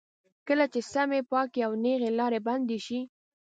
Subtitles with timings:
[0.47, 2.99] کله چې سمې، پاکې او نېغې لارې بندې شي.